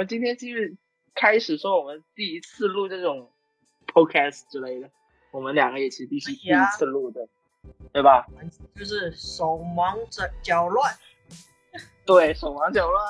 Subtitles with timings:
[0.00, 0.78] 我今天继续
[1.14, 3.30] 开始说我们第一次录这种
[3.86, 4.90] podcast 之类的，
[5.30, 7.28] 我们两个也其实第是第一次录的，
[7.92, 8.26] 对吧？
[8.74, 9.98] 就是手忙
[10.42, 10.90] 脚乱，
[12.06, 13.04] 对手忙脚乱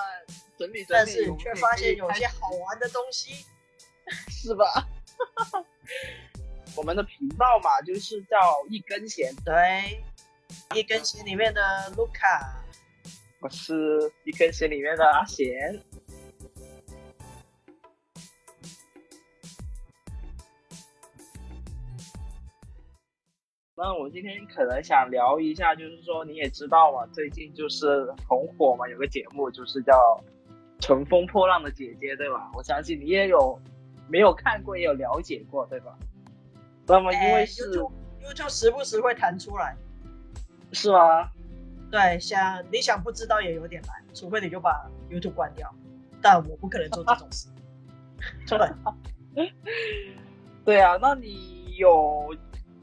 [0.59, 3.47] 整理整理，但是却发现有些好玩的东西，
[4.29, 4.89] 是吧？
[6.77, 8.37] 我们的频道嘛，就是叫
[8.69, 10.03] 一根弦，对，
[10.75, 11.61] 一根弦里面的
[11.97, 12.65] 卢卡，
[13.39, 15.81] 我是一根弦里面的阿贤。
[23.83, 29.95] 那我今天可能想聊一下，就是说你也知道嘛，最近就是很火嘛，有个节目就是叫
[30.81, 32.51] 《乘风破浪的姐姐》，对吧？
[32.53, 33.59] 我相信你也有
[34.07, 35.97] 没有看过，也有了解过，对吧？
[36.87, 37.73] 那么因为是
[38.23, 39.75] ，YouTube 时不时会弹出来，
[40.73, 41.31] 是吗？
[41.91, 45.75] 对，想你想不知道也有点难，除非你就把 YouTube 关掉，
[46.21, 47.49] 但我不可能做这种事。
[49.35, 49.53] 对，
[50.67, 52.37] 对啊，那你有？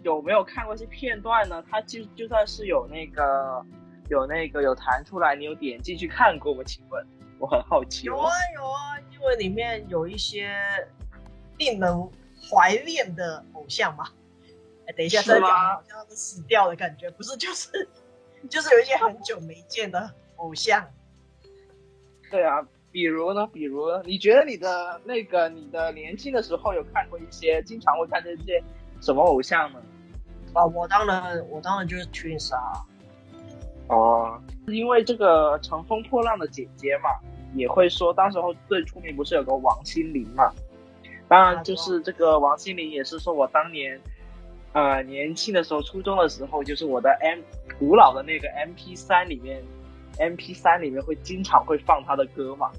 [0.07, 1.61] 有没有看过一些片段呢？
[1.69, 3.61] 它就就算是有那个
[4.09, 6.63] 有那个有弹出来，你有点进去看过吗？
[6.65, 7.05] 请问，
[7.39, 8.05] 我很好奇。
[8.07, 10.49] 有啊有啊，因为里面有一些
[11.57, 12.09] 令人
[12.49, 14.05] 怀念的偶像嘛。
[14.87, 17.89] 哎，等一下再讲，好像死掉的感觉，不是就是
[18.49, 20.87] 就是有一些很久没见的偶像。
[22.31, 23.45] 对啊，比如呢？
[23.47, 28.63] 比如你觉得你的那个你的年轻的时候有看过一些，经常会看这些
[29.01, 29.83] 什么偶像呢？
[30.57, 32.83] 啊，我当然，我当然就是 Twins 啊。
[33.89, 37.09] 哦，因为这个乘风破浪的姐姐嘛，
[37.53, 40.51] 也会说，当时候最出名不是有个王心凌嘛？
[41.27, 43.97] 当然，就是这个王心凌也是说我当年，
[44.73, 47.39] 呃，年轻的时候，初中的时候，就是我的 M
[47.77, 49.63] 古老的那个 MP 三里面
[50.17, 52.71] ，MP 三里面会经常会放她的歌嘛。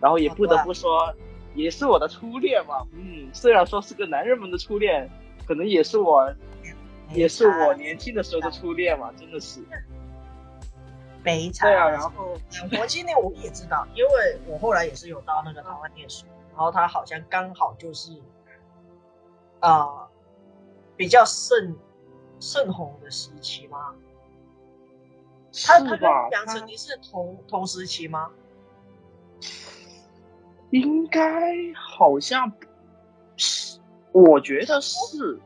[0.00, 1.14] 然后也不得不说，
[1.54, 2.84] 也是我的初恋嘛。
[2.92, 5.08] 嗯，虽然说是个男人们的初恋，
[5.46, 6.30] 可能也是我。
[7.10, 9.62] 也是我年轻的时候的初恋嘛，真的是。
[11.22, 11.70] 悲惨。
[11.70, 12.36] 对啊，然后
[12.78, 18.12] 王心凌我也知道，因为我后来也是有到那个台湾念书，然后他好像刚好就是，
[19.60, 20.08] 啊，
[20.96, 21.76] 比较盛
[22.38, 23.94] 盛红的时期吗？
[25.66, 28.30] 他他跟杨丞琳是同同时期吗？
[30.70, 32.52] 应该好像
[33.36, 33.78] 是，
[34.12, 35.40] 我觉得是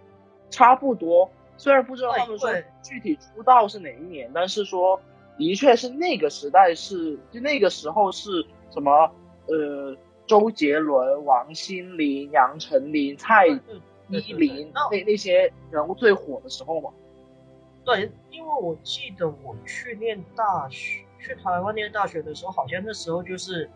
[0.50, 1.30] 差不多。
[1.58, 2.48] 虽然不知道他们说
[2.84, 4.98] 具体出道是哪一年，但是说
[5.36, 9.10] 的确是那个时代是就那个时候是什么
[9.48, 16.90] 呃周杰伦、王心凌、杨丞琳、蔡依林那那些人物最火的时候嘛。
[17.84, 23.66] 对，因为我记得我去念大学，去台湾念大学的时候，好像那时候就是《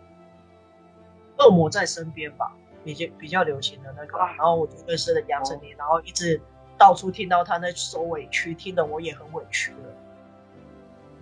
[1.45, 2.55] 恶魔在身边》吧，
[2.85, 6.41] 比较比较流行的那个，然后我就认识了杨丞琳，然后一直。
[6.79, 9.79] 到处听到他那首委屈，听得我也很委屈了。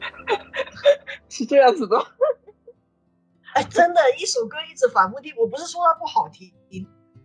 [1.28, 1.97] 是这样子的，
[3.55, 6.53] 哎，真的，一首歌一直反复听，我不是说它不好听，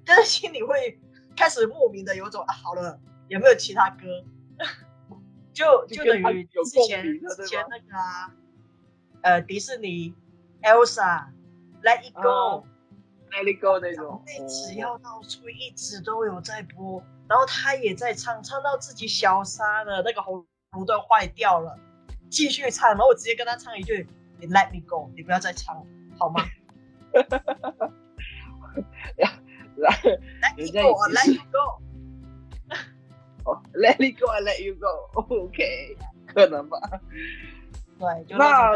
[0.06, 1.00] 但是心里会
[1.36, 3.00] 开始莫名的有种啊，好了，
[3.30, 4.24] 有没有其他歌？
[5.54, 8.34] 就就等于之前之前那个啊，
[9.22, 10.14] 呃，迪士尼
[10.62, 12.14] ，Elsa，Let It
[13.36, 17.04] Go，Let It Go 那种，那只要到处一直都有在播。
[17.28, 21.78] 然后他也在唱，唱到自己小沙的，那个喉咙都坏掉了，
[22.30, 22.90] 继续唱。
[22.90, 24.08] 然后我直接跟他唱一句
[24.40, 25.86] ：“你 Let me go，你不要再唱了，
[26.18, 26.44] 好吗？”
[29.78, 31.82] 来，Let me go，Let you go。
[33.46, 36.80] 哦，Let me go，I let you go，OK，可能吧。
[38.00, 38.72] 对，那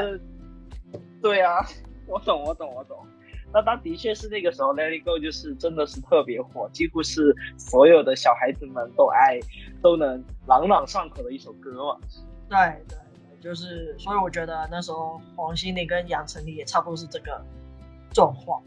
[1.21, 1.65] 对啊，
[2.05, 3.07] 我懂，我懂，我懂。
[3.51, 9.39] 那他的确是那个时候，Let It Go 就是真的是特别火，几乎是所有的小孩子们都爱，
[9.81, 11.99] 都能朗朗上口的一首歌嘛。
[12.47, 17.43] 对对对，就是所以我觉得那时候黄心凌跟杨丞琳也差不多是这个
[18.13, 18.63] 状况。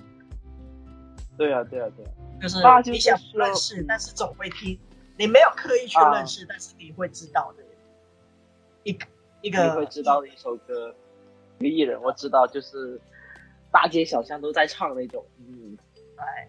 [1.36, 2.10] 对啊对啊对啊，
[2.42, 4.76] 就是你想不认识，但是总会听；
[5.16, 7.62] 你没有刻意去认识，但是你会知道的。
[8.82, 8.98] 一
[9.42, 10.92] 一个你会知道的一首歌，
[11.60, 13.00] 一个艺人我知道就是。
[13.72, 15.76] 大街小巷都在唱那种，嗯，
[16.16, 16.46] 哎，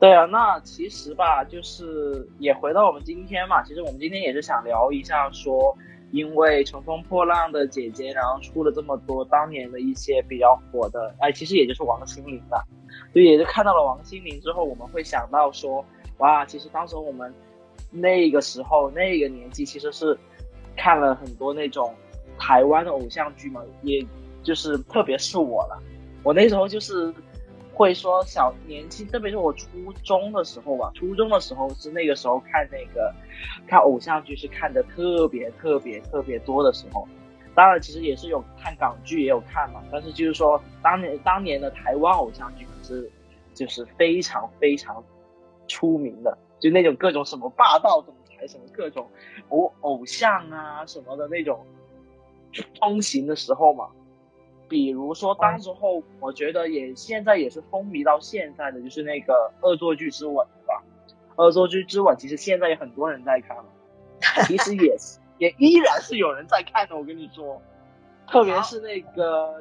[0.00, 5.74] 对啊，那其实吧，就是也回到我们今天嘛，其实我们今天也是想聊一下，说
[6.10, 12.60] 因为乘风破浪的姐姐，然后出了这么多当年的一些比较火的，哎，其实也就是王心凌的，
[13.12, 15.84] 所以也是看到了王心凌之后，我们会想到说，
[16.18, 17.32] 哇，其实当时我们
[17.92, 20.18] 那个时候那个年纪，其实是
[20.76, 21.94] 看了很多那种
[22.36, 24.04] 台湾的偶像剧嘛，也。
[24.44, 25.82] 就是特别是我了，
[26.22, 27.12] 我那时候就是
[27.72, 29.68] 会说小年轻，特别是我初
[30.04, 33.12] 中的时候吧，初中的时候是那个时候看那个
[33.66, 37.08] 看偶像剧是看的特别特别特别多的时候。
[37.56, 39.80] 当然，其实也是有看港剧，也有看嘛。
[39.92, 43.08] 但是就是说，当年当年的台湾偶像剧可是
[43.54, 45.00] 就是非常非常
[45.68, 49.08] 出名的，就那种各种什么霸道总裁，什么各种
[49.50, 51.64] 偶偶像啊什么的那种
[52.80, 53.88] 风行的时候嘛。
[54.68, 60.82] 比如说，当时候我觉得也现在也是风靡到现在的，就是那个《恶作剧之吻》吧，
[61.42, 63.64] 《恶作剧之吻》其实现在也很多人在看了，
[64.46, 65.18] 其实也是。
[65.36, 67.60] 也依然是有人在看的，我跟你说，
[68.28, 69.52] 特别是那个，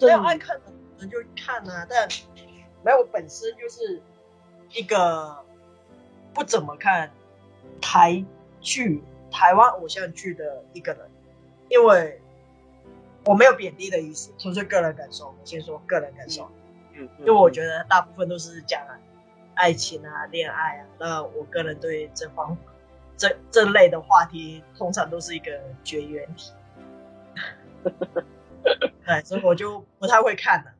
[0.00, 0.62] 没有爱看的
[0.96, 2.08] 人就看啊，但
[2.84, 4.00] 没有本身就是
[4.70, 5.36] 一个
[6.32, 7.10] 不怎么看
[7.80, 8.24] 台
[8.60, 11.10] 剧、台湾偶像剧的一个人，
[11.68, 12.22] 因为
[13.28, 15.34] 我没有贬低的意思，纯粹个人感受。
[15.44, 16.50] 先说个人感受，
[16.94, 18.80] 嗯，因为我觉得大部分都是讲
[19.54, 22.56] 爱情啊、恋爱啊，那我个人对这方。
[23.18, 26.52] 这这类的话题通常都是一个绝缘体，
[29.04, 30.72] 对，所以我就不太会看了。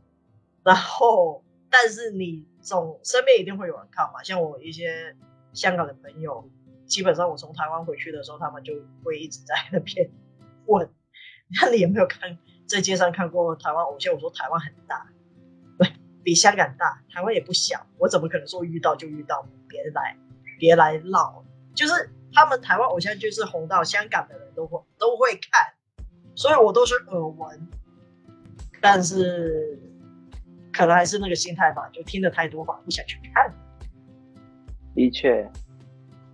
[0.63, 5.17] 然后，但是你总身边一定会有人看嘛，像我一些
[5.53, 6.49] 香港的朋友，
[6.87, 8.73] 基本上我从台湾回去的时候，他们就
[9.05, 10.09] 会一直在那边
[10.67, 10.89] 问：
[11.49, 14.13] 那你有没有看在街上看过台湾偶像？
[14.15, 15.07] 我说台湾很大，
[15.79, 15.93] 对
[16.23, 19.47] 比香港大，台湾也不小，我怎么可能说遇到就遇到？
[19.69, 20.17] 别来，
[20.59, 22.11] 别来闹，就是。
[22.31, 25.73] 他们台湾偶像剧是红到香港的人都会都会看，
[26.35, 27.67] 所以我都是耳闻，
[28.83, 29.81] 但是
[30.71, 33.51] 可能还是那个心态吧，就听的太多吧，不想去看。
[34.95, 35.51] 的确，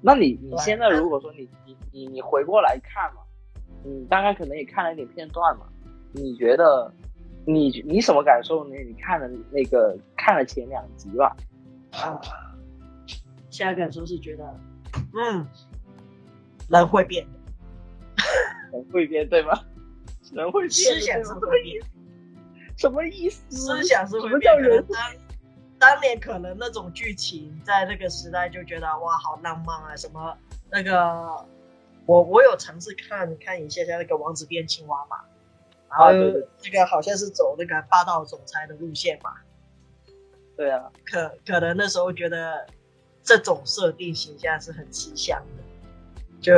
[0.03, 3.23] 那你你现在如果说你你你你回过来看嘛，
[3.85, 5.67] 你大概可能也看了一点片段嘛，
[6.13, 6.93] 你觉得
[7.47, 8.75] 你你什么感受呢？
[8.87, 11.37] 你看了那个看了前两集吧？
[11.93, 12.21] 啊，
[13.51, 14.61] 现在感受是觉得，
[15.15, 15.47] 嗯。
[16.71, 17.27] 人会变，
[18.73, 19.53] 人会变，对吗？
[20.33, 21.79] 人会变，思想是会变，
[22.79, 23.45] 什么意思？
[23.55, 24.63] 思想是会变。
[24.63, 24.99] 人当
[25.79, 29.95] 当年可能那种剧情，在那个时代就觉得哇，好浪漫啊！
[29.95, 30.35] 什么
[30.71, 31.47] 那个，
[32.07, 35.17] 我我有尝试看看一下，下那个《王子变青蛙》嘛，
[35.89, 36.13] 然后
[36.59, 39.31] 这个好像是走那个霸道总裁的路线嘛。
[40.57, 42.67] 对啊，可可能那时候觉得
[43.23, 45.65] 这种设定形象是很吃香的。
[46.41, 46.53] 就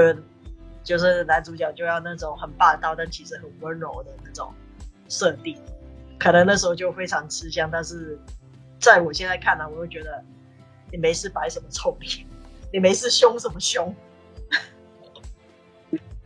[0.83, 4.53] 就是男主角就要那种很霸道，但其实很温柔的那种
[5.09, 5.57] 设定，
[6.19, 7.71] 可能那时候就非常吃香。
[7.71, 8.19] 但是
[8.81, 10.23] 在我现在看来，我会觉得
[10.91, 12.27] 你没事摆什么臭脸，
[12.73, 13.95] 你没事凶什么凶，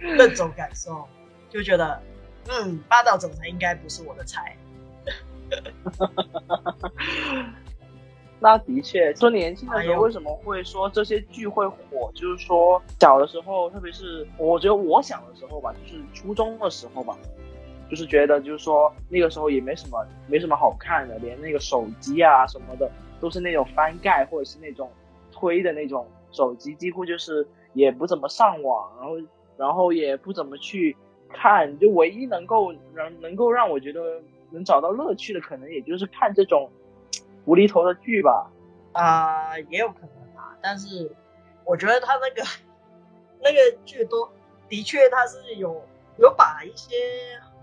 [0.16, 1.06] 那种感受
[1.50, 2.00] 就觉得，
[2.48, 4.56] 嗯，霸道总裁应该不是我的菜。
[8.42, 12.10] 那的确，说年轻的时候为什么会说这些剧会火？
[12.14, 17.14] 就是说小的时候，特别是我觉得我小的时候吧，就是初中的时候吧，
[17.90, 24.90] 就是觉得就是说那个时候也没什么没什么好看的，连那个手机啊什么的都是那种翻盖或者是那种
[25.30, 29.16] 推的那种手机，几乎就是也不怎么上网，然后
[29.60, 30.96] 然后也不怎么去
[31.28, 34.00] 看，就唯一能够让能够让我觉得
[34.50, 36.70] 能找到乐趣的，可能也就是看这种。
[37.46, 38.50] 无厘头的剧吧，
[38.92, 41.10] 啊，也有可能啊，但是
[41.64, 42.46] 我觉得他那个
[43.42, 44.28] 那个剧都
[44.68, 45.82] 的确他是有
[46.18, 46.94] 有把一些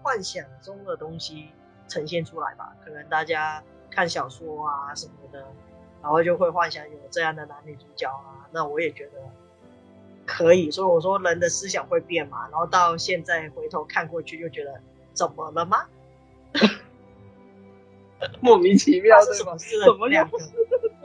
[0.01, 1.49] 幻想中的东西
[1.87, 5.45] 呈现出来吧，可能大家看小说啊什么的，
[6.01, 9.21] 然后就会幻想有这样的男女主角啊，那我也觉得
[10.27, 14.79] 可以，所以我说人的思想会变嘛，然后到现在回头看过去就觉得
[15.13, 15.85] 怎么了吗？
[18.41, 19.79] 莫名其妙是什么事？
[19.85, 20.29] 怎么样？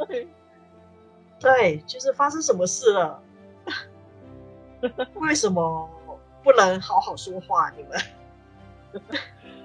[0.08, 0.26] 对，
[1.38, 3.22] 对，就是发生什么事了？
[5.14, 5.88] 为什么
[6.42, 7.70] 不能好好说话？
[7.76, 7.96] 你们，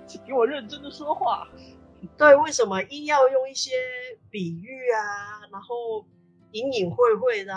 [0.06, 1.48] 请给我认真的说话。
[2.16, 3.72] 对，为什么硬要用一些
[4.30, 5.42] 比喻啊？
[5.52, 6.06] 然后
[6.52, 7.54] 隐隐晦晦的，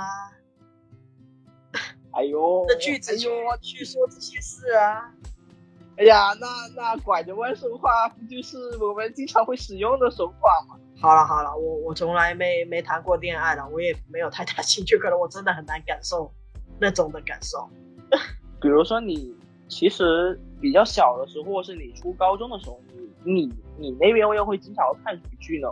[2.13, 3.29] 哎呦，的句子去
[3.61, 5.13] 去说这些事啊？
[5.97, 10.77] 哎呀，那那拐着弯说话不就是我们经常会使用的手法吗？
[11.01, 16.31] 好了好了，我我从来没没谈过恋爱了，我也没有太大兴趣，可能我真的很难感受
[16.79, 17.69] 那种的感受。
[18.61, 19.35] 比如说你
[19.69, 22.81] 其实比较小的时候，或是你初高中的时候，
[23.25, 25.69] 你你你那边又会经常看什么剧呢？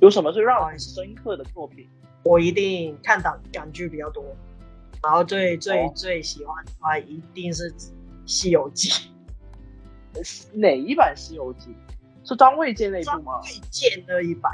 [0.00, 1.86] 有什么是让你深刻的作品？
[2.22, 4.24] 我一定看港港剧比较多，
[5.02, 7.72] 然后最最最喜欢的话一定是
[8.26, 8.90] 《西游记》。
[10.52, 11.70] 哪一版《西游记》？
[12.28, 13.40] 是张卫健那部张吗？
[13.42, 14.52] 卫健那一版，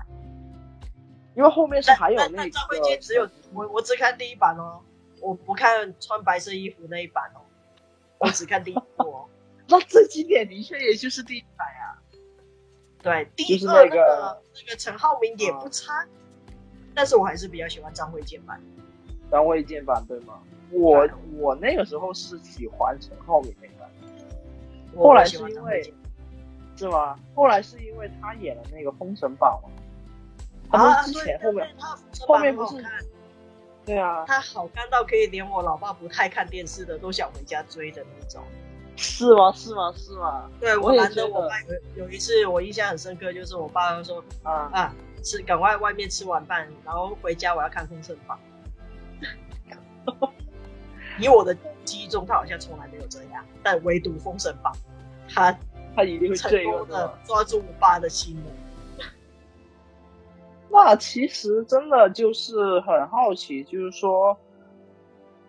[1.34, 4.80] 因为后面是还有那个张卫健只有我我只看第一版哦，
[5.20, 7.40] 我不看穿白色衣服那一版哦，
[8.18, 9.28] 我只看第一部哦。
[9.68, 11.98] 那最经典的确也就是第一版呀、
[13.02, 16.06] 对，第就是那那个那个陈浩民也不差，
[16.94, 18.62] 但是我还是比较喜欢张卫健版。
[19.30, 20.34] 张卫健版对吗？
[20.72, 25.94] 我我那个时候是喜欢陈浩民那个，后来是因为
[26.76, 27.16] 是吗？
[27.34, 29.72] 后来是因为他演了那个《封神榜》嘛，
[30.70, 31.68] 他啊，不是之对前后面
[32.26, 33.04] 后面不是很好看
[33.86, 38.42] 对啊，他好看到可以连我老爸不太看电视的都想回家追的那种。
[38.96, 39.52] 是吗？
[39.52, 39.92] 是吗？
[39.96, 40.50] 是吗？
[40.58, 48.36] 对我我也觉得难得我爸有有一次我印象很深刻，就是我爸说啊，啊吃赶快外面吃晚饭，然后回家我要看《封神榜》。
[51.18, 54.72] 以我的记忆中，他好像从来没有这样，但唯独《封神榜》，
[55.34, 55.56] 他
[55.94, 57.18] 他一定会成这个功的的。
[57.24, 58.50] 抓住我爸的心了。
[60.70, 64.36] 那其实真的就是很好奇，就是说，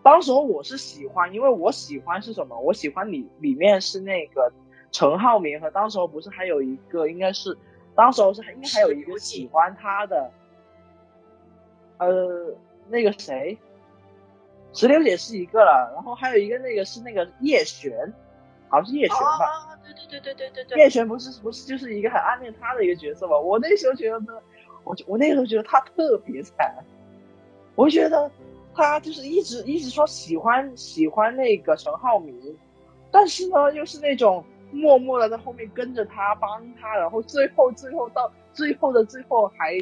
[0.04, 2.58] 当时候我是喜欢，因为我喜欢是什么？
[2.60, 4.50] 我喜欢里里面是那个
[4.92, 7.58] 陈浩民和当时候不是还有一个，应该是
[7.94, 10.32] 当时候是应该还有一个喜欢他的，
[11.98, 12.56] 呃，
[12.88, 13.58] 那个谁，
[14.74, 17.92] 石榴姐是一个了，然后还有一个那个是那个叶璇，
[18.70, 19.46] 好像是叶璇吧。
[19.46, 23.38] 啊，对对对对对对对，叶璇不是不是就是一个很暗恋他的一个角色吗？
[23.38, 24.34] 我那时候觉得呢，
[24.84, 26.76] 我我那个时候觉得他特别惨，
[27.76, 28.30] 我觉得
[28.76, 32.56] 他就是一直一直说喜欢喜欢那个陈浩民，
[33.10, 39.76] 但是呢又是那种默默的在后面跟着他帮他，然后最后最后到最后的最后还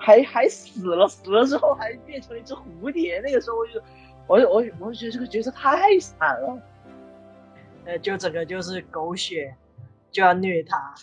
[0.00, 3.80] 还还死了，死了之后还变成了一只蝴蝶，那个时候我就
[4.26, 6.60] 我就我就我就觉得这个角色太惨了。
[7.84, 9.54] 呃，就整个就是狗血，
[10.10, 10.94] 就要虐他。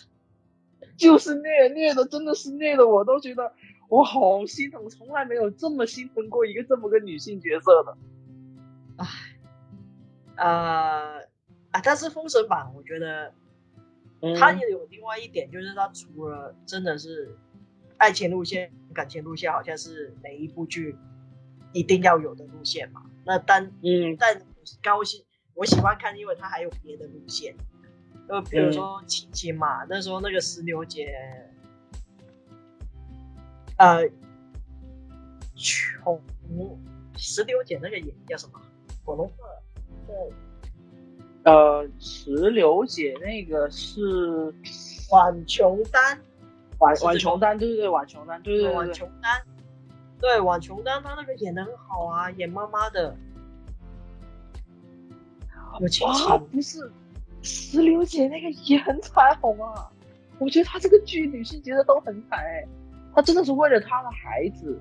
[0.96, 3.52] 就是虐虐的，真的是虐的，我都觉得
[3.88, 7.96] 我好心疼，从来没有这么心疼过一个这么个女性角色的。
[10.36, 11.20] 呃
[11.70, 13.32] 啊，但是《封神榜》我觉得
[14.22, 17.36] 嗯它也有另外一点，就是它除了真的是
[17.98, 20.96] 爱情路线、感情路线，好像是每一部剧
[21.72, 23.02] 一定要有的路线嘛。
[23.26, 24.40] 那但嗯但
[24.82, 25.24] 高兴，
[25.54, 27.54] 我喜欢看，因为它还有别的路线，
[28.28, 31.12] 就比如说亲情嘛，那时候那个石榴姐，
[33.76, 34.08] 呃，
[35.54, 36.22] 穷
[37.16, 38.60] 石榴姐那个演员叫什么？
[39.04, 39.34] 火龙鹤，
[40.06, 44.54] 对，呃，石榴姐那个是
[45.10, 46.20] 婉琼丹，
[46.78, 49.42] 婉是这个婉琼丹，对对对，婉琼丹，对对婉对对，琼丹，
[50.20, 53.16] 对婉琼丹，他那个演的很好啊，演妈妈的，
[55.80, 56.90] 有亲哇，情，不是
[57.42, 59.88] 石榴姐那个也很惨好吗？
[60.38, 62.64] 我觉得她这个剧女性角色都很惨哎，
[63.14, 64.80] 她真的是为了她的孩子，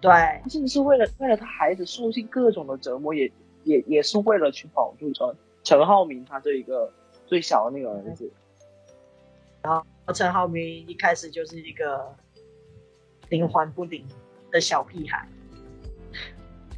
[0.00, 3.30] 对，她真的是为了为了她孩子受尽各种的折磨，也
[3.64, 6.90] 也也是为了去保住陈陈浩民他这一个
[7.26, 8.32] 最小的那个儿子。
[10.14, 12.14] 陈浩民一开始就是一个
[13.28, 14.06] 灵魂不灵
[14.50, 15.26] 的小屁孩，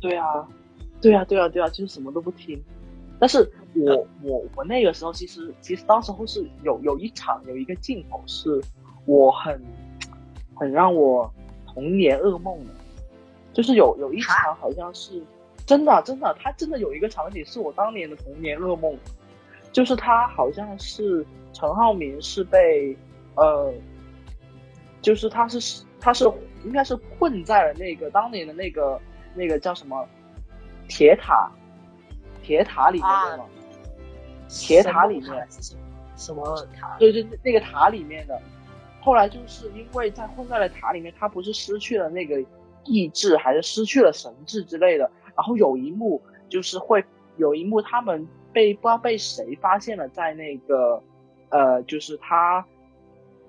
[0.00, 0.48] 对啊，
[1.00, 2.62] 对啊，对啊，对啊，就是什么都不听。
[3.18, 8.60] 但是我我我那个时候其实其实当时候是有有一场有一个镜头是
[9.06, 9.60] 我很
[10.54, 11.32] 很让我
[11.66, 12.70] 童年噩梦的，
[13.52, 15.22] 就是有有一场好像是
[15.64, 18.96] 真的真的，他真的有一个场景是我当年的童年噩梦，
[19.72, 22.96] 就是他好像是陈浩民是被
[23.36, 23.72] 呃，
[25.00, 26.24] 就是他是他是
[26.64, 29.00] 应该是困在了那个当年的那个
[29.34, 30.06] 那个叫什么
[30.88, 31.50] 铁塔
[32.42, 33.44] 铁塔里面啊对吗？
[34.48, 35.46] 铁塔里面
[36.16, 36.96] 什么塔？
[36.98, 38.40] 对对，那个塔里面的。
[39.00, 42.42] 后来就是因为在困在了塔里面，他不是失去了那个
[42.84, 45.10] 意志，还是失去了神智之类的。
[45.36, 47.04] 然后有一幕就是会
[47.36, 51.02] 有一幕，他们被不知道被谁发现了，在那个
[51.50, 52.64] 呃，就是他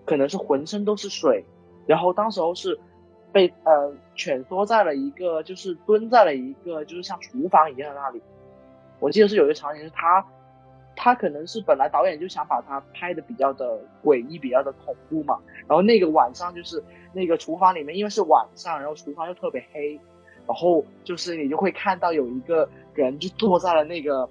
[0.05, 1.43] 可能是浑身都是水，
[1.87, 2.79] 然后当时候是
[3.31, 8.21] 被呃蜷缩在了一个，就是蹲在了一个就是像厨房一样的那里。
[8.99, 10.25] 我记得是有一个场景是他，
[10.95, 15.37] 他可能是本来导演就想把它拍的比较的诡异，比较的恐怖嘛。
[15.67, 16.81] 然后那个晚上就是
[17.11, 19.99] 那个厨房里面，因为是晚上，然后厨房又特别黑，
[20.47, 24.29] 然后就是你就会看到有一个人就坐在了那个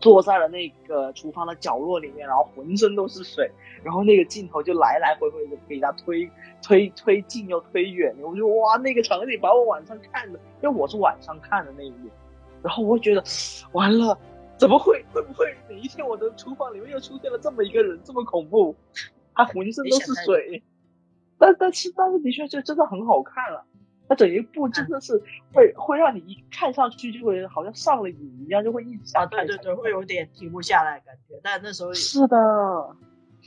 [0.00, 3.50] 坐在了那个厨房的角落里面，然后浑身都是水，
[3.82, 6.30] 然后那个镜头就来来回回的给他推
[6.62, 12.10] 推推近又推远，我就哇那个场景把我晚上看的，因为我是晚上看的那一幕，
[12.62, 13.22] 然后我觉得
[13.72, 14.18] 完了。
[14.58, 15.04] 怎么会？
[15.12, 18.74] 会不会哪一天我的厨房里面又出现了这么一个人，这么恐怖？
[19.34, 20.62] 他浑身都是水，
[21.36, 23.62] 但但是但是的确就真的很好看了。
[24.08, 25.20] 它整一部真的是
[25.52, 29.46] 会会让你一看上去就会好像上了瘾一样，就会一直想看。
[29.46, 31.38] 对对对，会有点停不下来感觉。
[31.42, 32.36] 但那时候是的，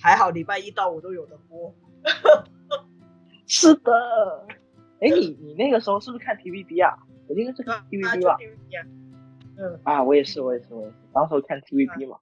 [0.02, 1.74] 还好礼拜一到五都有的播。
[3.48, 3.92] 是的，
[5.00, 6.98] 哎，你你那个时候是不是看 TVB 啊？
[7.28, 8.38] 我应该是看 TVB 吧。
[9.58, 12.18] 嗯啊，我也是，我也是，我也是，当时看 TVB 嘛。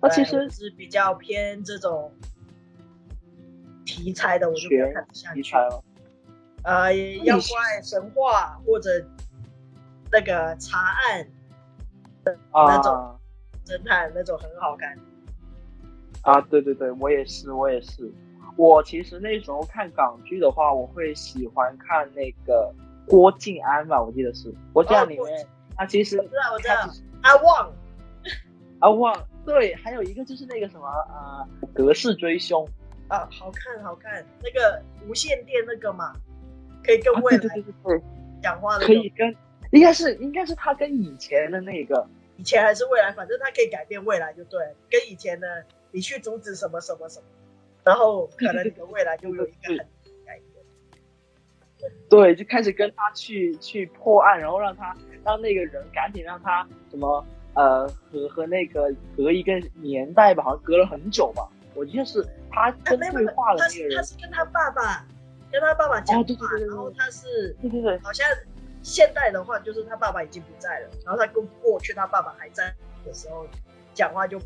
[0.00, 2.12] 那其实是比较偏这种
[3.84, 5.42] 题材的，我就看不下去。
[6.64, 6.92] 呃，
[7.24, 8.90] 妖怪神话或者
[10.12, 11.26] 那个查案
[12.24, 13.18] 的那种
[13.64, 14.96] 侦探那种很好看。
[16.22, 18.12] 啊，对对对，我也是，我也是。
[18.56, 22.72] 我其实那时候看港剧的话，我会喜欢看那个
[23.08, 24.54] 郭晋安吧，我记得是。
[24.72, 26.74] 郭晋安里面，他其实我知道，我知道，
[27.22, 27.72] 阿旺，
[28.80, 32.64] 阿旺，对，还有一个就是那个什么啊，隔世追凶。
[33.08, 36.14] 啊，好看好看，那个无线电那个嘛。
[36.84, 37.62] 可以跟未来
[38.42, 39.34] 讲话的，可以跟，
[39.70, 44.60] 应该是应该是他跟以前的那个，以前还是未来，反正他可以改变未来就对。
[44.90, 47.26] 跟以前的，你去阻止什么什么什么，
[47.84, 51.92] 然后可能你的未来就有一个很改变。
[52.08, 57.24] 对，就开始跟他去去破案，然后让他让那个人赶紧让他什么
[57.54, 61.48] 呃和和那个隔一个年代吧，好像隔了很久吧。
[61.74, 65.06] 我记得是他跟对话的那个人，他是跟他爸爸。
[65.52, 66.24] 跟他爸爸讲话，
[66.66, 68.26] 然后他是，对对对，好像
[68.82, 73.46] 现代的话就是他爸爸已经不在了，然后他跟过去他爸爸还在的时候
[73.92, 74.40] 讲话，就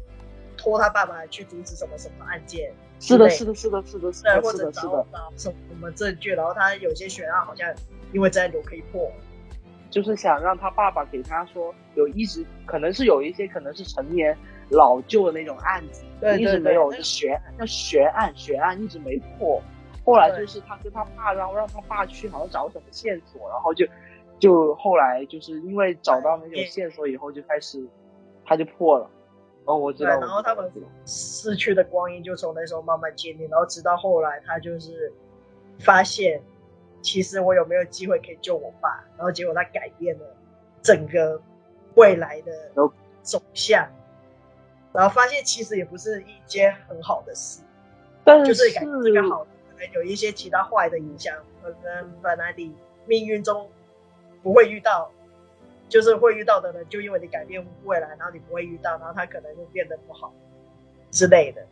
[0.57, 7.73] 托他爸爸去阻止什么什么案件，是的，是的，是的，是的，是的，或者找找什么证据，然后他有些悬案好像
[8.13, 9.09] 因为这样就可以破，
[9.91, 14.37] 就是想让他爸爸给他说有一直可能是有一些可能是成年
[14.71, 19.63] 老旧的那种案子，对一直没有悬那悬案悬案一直没破。
[20.07, 23.85] 后来就是他跟他爸，然后让他爸去好像找什么线索，然后就，
[24.39, 27.85] 就后来就是因为找到那种线索以后，就开始，
[28.45, 29.11] 他就破了。
[29.65, 30.11] 哦，我知道。
[30.11, 30.71] 然后他们
[31.05, 35.13] 逝去的光阴就从那时候慢慢建立，然后直到后来他就是
[35.81, 36.41] 发现，
[37.03, 39.05] 其实我有没有机会可以救我爸？
[39.17, 40.25] 然后结果他改变了
[40.83, 41.43] 整个
[41.97, 42.53] 未来的
[43.23, 43.85] 走向，
[44.93, 47.61] 然后发现其实也不是一件很好的事，
[48.23, 49.45] 但是改这个好。
[49.95, 52.75] 有一些其他坏的影响，可能本来你
[53.07, 53.69] 命运中
[54.43, 55.11] 不会遇到，
[55.89, 60.33] 就是会遇到的人，就因为你改变未来，然后你不会遇到，然后他可能就变得不好
[61.11, 61.65] 之类的。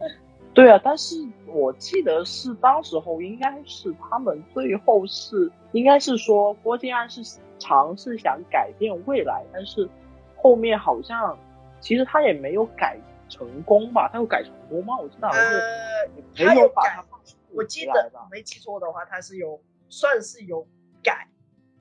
[0.52, 1.14] 对啊，但是
[1.46, 7.22] 我记得是当时候应该是他们最后是应该是说郭靖安是
[7.58, 9.88] 尝试想改变未来，但是
[10.36, 11.38] 后面好像
[11.80, 14.10] 其实他也没有改成功吧？
[14.12, 14.96] 他有改成功吗？
[14.98, 17.04] 我记得好像是没有把他。
[17.52, 20.66] 我记得没记错的话，他是有算是有
[21.02, 21.28] 改，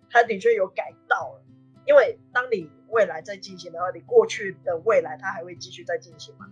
[0.09, 1.43] 他的确有改到了。
[1.85, 6.47] 因为当你未来在进行的话，你过去的未来它还会继续在进行嘛？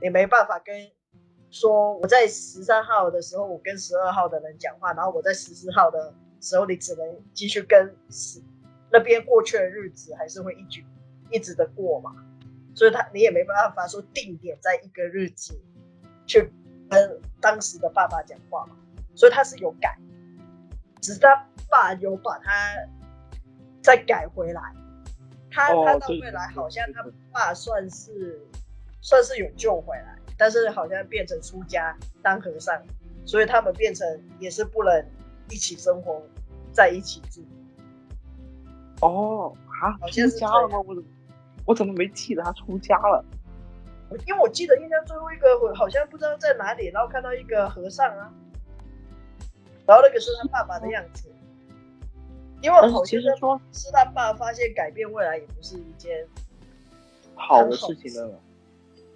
[0.00, 0.90] 你没办法跟
[1.50, 8.40] 说我在十三号的时候，我跟十二号的人讲话，然后我在十四号的时候，你只能继续跟十
[8.92, 10.84] 那边过去的日子还是会一直
[11.30, 12.12] 一直的过嘛？
[12.74, 15.58] 所以他你也没办法说定点在一个日子
[16.26, 16.52] 去。
[16.90, 18.76] 跟当时的爸爸讲话嘛，
[19.14, 19.96] 所以他是有改，
[21.00, 21.28] 只是他
[21.68, 22.52] 爸有把他
[23.82, 24.62] 再改回来。
[25.50, 28.46] 他他到未来好像他爸算是
[29.00, 32.82] 算是有救回来，但是好像变成出家当和尚，
[33.24, 34.06] 所以他们变成
[34.38, 35.02] 也是不能
[35.48, 36.22] 一起生活
[36.72, 37.42] 在一起住。
[39.00, 40.78] 哦，啊，出家了吗？
[40.86, 41.08] 我怎么
[41.64, 43.24] 我怎么没记得他出家了？
[44.26, 48.32] 因为我记得印象最后一个好像不知道在哪里，然后看到一个和尚啊，
[49.84, 51.28] 然后那个是他爸爸的样子。
[52.62, 56.26] 因为好像说是他爸发现改变未来也不是一件
[57.34, 58.40] 好的事情了。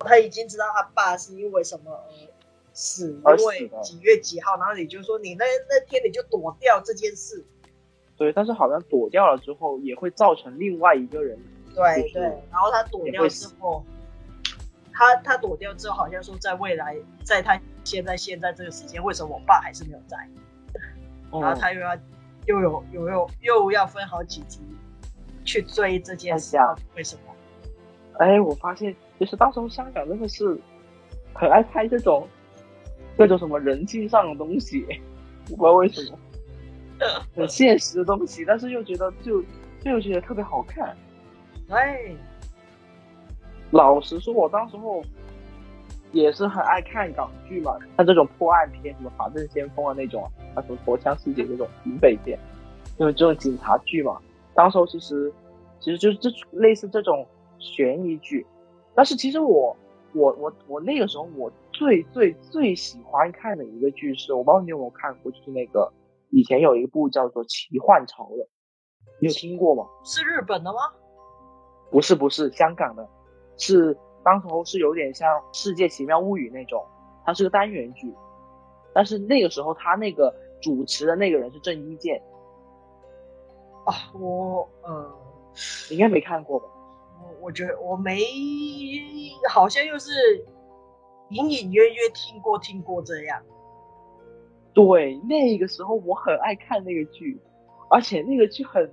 [0.01, 2.29] 他已经知道他爸是因为什么而
[2.75, 7.45] 死，因为几月几号，然后你就说你那那天你就躲掉这件事。
[8.17, 11.39] 对，但是好像躲掉了之后也会造成另外一个人。
[11.75, 13.85] 对对，然后他躲掉之后。
[15.01, 20.19] 他他躲掉之后，好像说在未来，在他现在现在这个时间，为什么我爸还是没有在？
[21.33, 21.97] 然后他又要
[22.45, 24.61] 又有又有又要分好几集
[25.43, 26.59] 去追这件事，
[26.95, 27.35] 为什么？
[28.19, 30.61] 哎，我发现就是当时候香港真的是
[31.33, 32.29] 很爱拍这种
[33.17, 34.83] 各种什么人性上的东西，
[35.47, 36.19] 不知道为什么
[37.35, 39.41] 很现实的东西，但是又觉得就
[39.83, 40.95] 就又觉得特别好看，
[41.71, 42.15] 哎。
[43.71, 45.03] 老实说，我当时候
[46.13, 52.39] 也是很爱看港剧嘛，像这种破案片，什么《法证先锋》啊那种，啊什么《陀枪师姐》这种警匪片，
[52.99, 54.21] 就是这种警察剧嘛。
[54.55, 55.33] 当时候其实，
[55.79, 57.25] 其实就是这类似这种
[57.59, 58.45] 悬疑剧，
[58.95, 59.77] 但是其实我
[60.13, 65.93] 我我我那个时候我最最最喜欢看的一个剧是，我不知道你有没有看过，就是那个
[66.31, 68.49] 以前有一部叫做《奇幻潮》的，
[69.21, 69.87] 你有听过吗？
[70.05, 70.79] 是日本的吗？
[71.93, 73.09] 不是不是香港的，
[73.61, 76.85] 是当时候是有点像《世界奇妙物语》那种，
[77.25, 78.13] 它是个单元剧，
[78.95, 82.21] 但是那个时候他那个主持的那个人是郑伊健。
[83.85, 85.11] 啊，我呃，
[85.91, 86.67] 应该没看过吧？
[87.23, 88.19] 我我觉得我没，
[89.51, 90.11] 好像又是
[91.29, 93.43] 隐隐约约听过听过这样。
[94.73, 97.41] 对，那个时候我很爱看那个剧，
[97.91, 98.91] 而且那个剧很，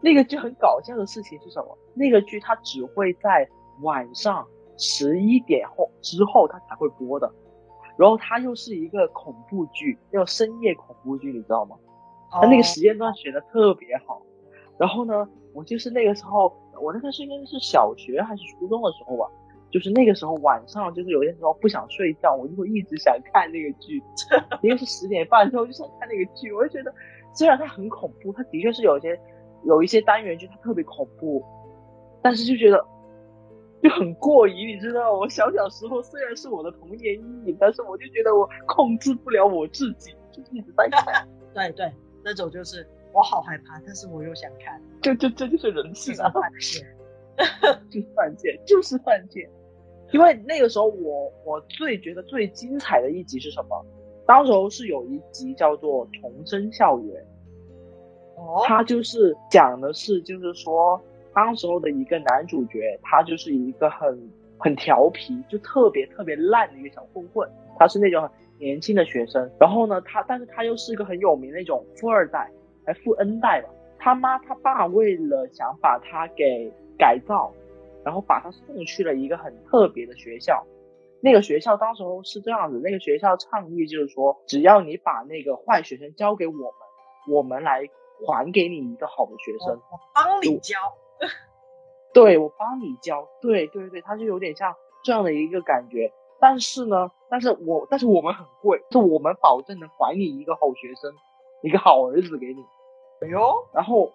[0.00, 1.76] 那个剧很搞笑的事情是什么？
[1.94, 3.48] 那个剧它只会在
[3.80, 7.32] 晚上十一点后之后它才会播的，
[7.96, 11.76] 然后它又是一个恐怖剧，那种深夜恐怖剧，你知道吗？
[12.30, 14.20] 他那个时间段选的特别好，
[14.76, 19.24] 然后呢，我就是那个时候，我那个是应该是小学还是初中的时候吧，
[19.70, 24.02] 就是那个时候晚上，就是有些时候不想睡觉，我就会一直想看那个剧，
[24.62, 26.92] 因为是十点半之后就想看那个剧，我就觉得
[27.32, 29.16] 虽然它很恐怖，它的确是有些
[29.62, 31.40] 有一些单元剧它特别恐怖，
[32.20, 32.84] 但是就觉得
[33.84, 41.92] 就很过瘾，你知道我小小时候虽然是我的童年阴影，但是我就觉得我控制不了我自己，就一直在看， 对对。
[42.24, 46.32] 那种就是我好害怕，但是我又想看，这这这就是人性啊！
[46.32, 46.82] 犯贱，
[47.90, 49.46] 就是犯贱，就是犯贱。
[50.12, 53.84] 因为那个时候我我最觉得最精彩的一集是什么？
[54.26, 57.22] 当时候是有一集叫做《重生校园》，
[58.40, 60.98] 哦，他就是讲的是就是说
[61.34, 68.30] 当时候的一个男主角，他就是一个很很调皮，就特别特别烂的一个小混混，他是那种很。
[68.56, 72.48] 年轻的学生，然后呢，他但是他又是一个很有名的那种富二代，
[72.86, 73.68] 还富 N 代吧。
[73.98, 77.52] 他妈他爸为了想把他给改造，
[78.04, 80.64] 然后把他送去了一个很特别的学校。
[81.20, 86.62] 那个学校当时候是这样子，那个学校倡议就是说，只要你把那个坏学生交给我们，
[87.28, 87.82] 我们来
[88.24, 89.80] 还给你一个好的学生，
[90.14, 90.76] 帮你教。
[92.12, 93.28] 对，我帮你教。
[93.40, 96.12] 对对对，他就有点像这样的一个感觉。
[96.40, 101.12] 但是呢，但是我但是我们很贵，就我们保证能还你一个好学生，
[101.62, 102.62] 一个好儿子给你。
[103.22, 103.40] 哎呦，
[103.72, 104.12] 然后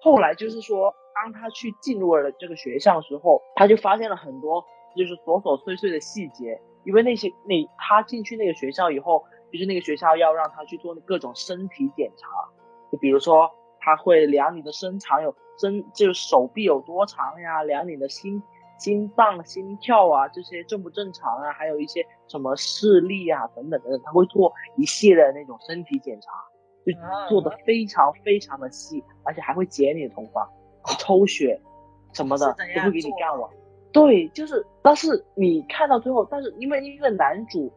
[0.00, 4.62] 后来就是说，当他去进入了这个学校的时候，他就发现了很多
[4.94, 12.28] 就是琐琐碎碎的细节，因为那些那他进去那个学校以后，就是那个学校要让他去做各种身体检查，
[12.92, 18.42] 就比如说他会量你的身长有身，就手臂有多长呀，量你的心。
[18.78, 21.52] 心脏、心跳啊，这些正不正常啊？
[21.52, 26.30] 还有一些什么视力啊，等等等等，他会做一系列的那种身体检查，
[26.86, 30.50] 就做的非常非常的细，而且还会剪你的头发、
[30.98, 31.60] 抽血
[32.14, 33.50] 什么的，都会给你干完。
[33.92, 37.70] 对，就是，但是你看到最后，但是因为因为男主，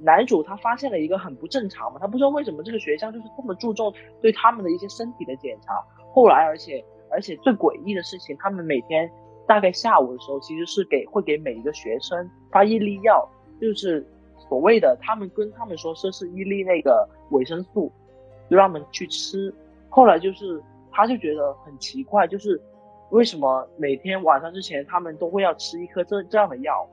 [0.00, 5.80] 男主他发现了一个很不正常嘛，他不知道为什么这个学校就是这么注重对他们的一些身体的检查。
[6.12, 9.10] 后来，而且而且最诡异的事情，他们每天。
[9.48, 13.26] 大概下午的时候，其实是给会给每一个学生发一粒药，
[13.58, 17.90] 就是所谓的他们跟他们说这是一粒那个维生素，
[18.50, 19.50] 就让他们去吃。
[19.88, 22.60] 后来就是他就觉得很奇怪，就是
[23.08, 26.86] 为什么每天晚上之前他们都会要吃一颗这这样的药，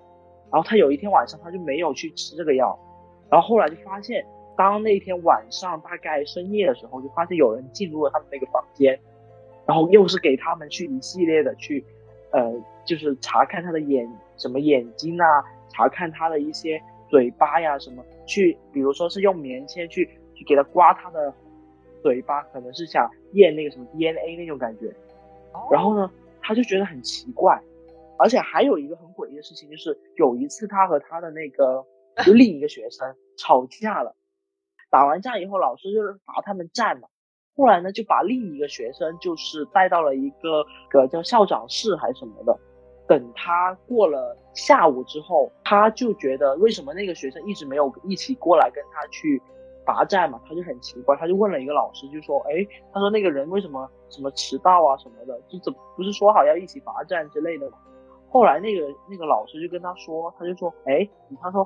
[0.50, 2.80] 然后他有一天晚上他就没有去吃这个药，
[3.30, 4.26] 然后后来就发现，
[4.56, 8.98] 当那天晚上大概深夜的时候，就发现有人进入了他们那个房间，
[9.68, 11.84] 然后又是给他们去一系列的去。
[12.32, 12.54] 呃，
[12.86, 15.26] 就是查看他的眼什么眼睛啊，
[15.70, 21.34] 查看他的一些嘴巴呀什么，去比如说是用棉签去去给他刮他的
[22.04, 24.94] 嘴巴，可能是想验那个什么 DNA 那种感觉。
[25.72, 27.58] 然后呢，他就觉得很奇怪，
[28.20, 31.86] 而且还有一个很诡异的事情，就是有一次他和他的那个
[32.34, 34.14] 另一个学生吵架了，
[34.90, 37.08] 打完架以后，老师就是罚他们站嘛。
[37.58, 42.58] 后来呢，就把另一个学生就是带到了一个个叫校长室还是什么的。
[43.08, 49.42] 等他过了下午之后，他就觉得为什么那个学生一直没有一起过来跟他去
[49.86, 50.42] 罚站嘛？
[50.48, 55.40] 他就很奇怪，他就问了一个老师，就说：“哎，他说那个人为什么什么迟到啊什么的？
[55.48, 57.78] 就怎不是说好要一起罚站之类的吗？”
[58.28, 61.08] 后来那个那个老师就跟他说，他就说：“哎，
[61.40, 61.66] 他说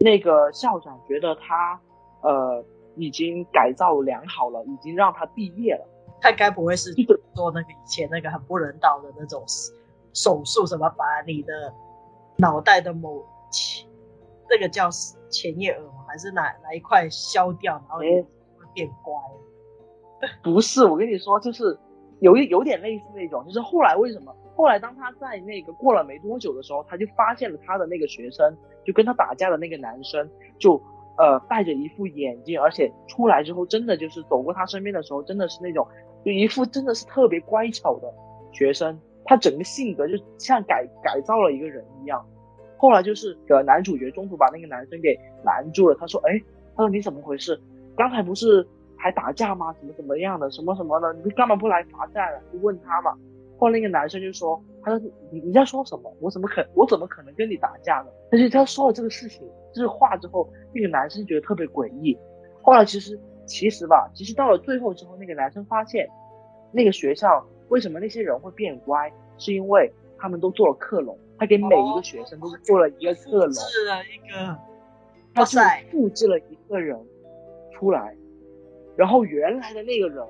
[0.00, 1.78] 那个校长觉得他
[2.22, 2.64] 呃。”
[2.96, 5.86] 已经改造良好了，已经让他毕业了。
[6.20, 6.92] 他该不会是
[7.34, 9.42] 做那个以前那个很不人道的那种
[10.12, 11.72] 手术，什么把你的
[12.36, 13.24] 脑袋的某
[14.50, 14.90] 那个叫
[15.30, 16.04] 前叶耳吗？
[16.06, 18.26] 还是哪哪一块削掉，然后会
[18.74, 19.14] 变乖？
[20.42, 21.78] 不是，我跟你说，就是
[22.20, 24.36] 有一有点类似那种，就是后来为什么？
[24.56, 30.78] 后来当他在那个过了没多久的时候，他就发现了他的那个学生，就跟他打架的那个男生，就
[31.20, 35.86] 呃戴着一副眼镜，而且出来之后真的就是走过他身边的时候，真的是那种
[36.24, 38.10] 就一副真的是特别乖巧的
[38.52, 42.24] 学生，他整个性格就像改改造了一个人一样。
[42.78, 46.40] 后来就是呃男主角中途把那个男生给拦住了，他说：“哎，
[46.74, 47.60] 他说你怎么回事？
[47.94, 49.74] 刚才不是还打架吗？
[49.74, 50.50] 怎么怎么样的？
[50.50, 51.12] 什么什么的？
[51.22, 52.40] 你干嘛不来罚站了？
[52.50, 53.14] 就问他嘛。”
[53.60, 56.10] 后来那个男生就说：“他说你你在说什么？
[56.20, 62.16] 我怎么可我怎么可能跟你打架呢？”但是他说了这个事情这个话之后，那个男生觉得特别诡异。
[62.62, 66.08] 后来其实其实吧，其实到了最后之后，那个男生发现，
[66.72, 71.18] 那个学校为什么那些人会变乖，是因为他们都做了克隆。
[71.38, 74.58] 他给每一个学生都做了一个克隆，是了一个，
[75.34, 75.58] 他是
[75.90, 76.98] 复制了一个人
[77.72, 78.14] 出来，
[78.96, 80.24] 然后原来的那个人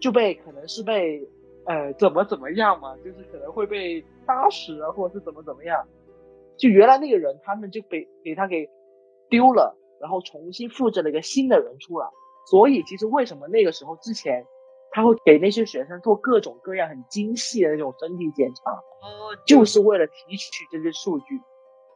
[0.00, 1.26] 就被可能是被。
[1.66, 2.94] 呃，怎么怎么样嘛？
[2.98, 5.82] 就是可能会被杀死啊，或者是怎么怎么样。
[6.56, 8.68] 就原来那个人，他们就被给他给
[9.28, 12.06] 丢了，然后重新复制了一个新的人出来。
[12.46, 14.46] 所以其实为什么那个时候之前
[14.90, 21.40] 他会给那些学生做各种各样很精细的那种身体检查，哦，就是为了提取这些数据，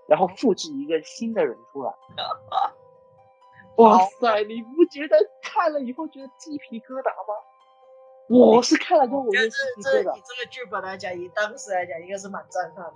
[0.09, 1.93] 然后复制一个新的人出来。
[3.77, 7.35] 哇塞，你不觉得看了以后觉得鸡皮疙瘩吗？
[8.29, 12.95] 我是看了之后，我觉得这以这个剧本来讲，以当时来讲，应该是蛮震撼的，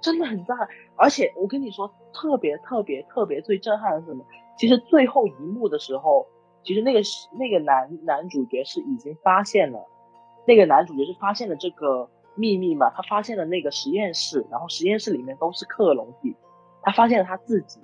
[0.00, 0.68] 真的很震撼。
[0.96, 4.24] 而且我跟你说，特别特别特别最震撼的是什么？
[4.56, 6.26] 其实最后一幕的时候，
[6.62, 7.00] 其实那个
[7.38, 9.86] 那个男男主角是已经发现了，
[10.46, 12.90] 那个男主角是发现了这个秘密嘛？
[12.90, 16.36] 他发现了那个实验室，然后实验室里面都是克隆体，
[16.82, 17.80] 他发现了他自己，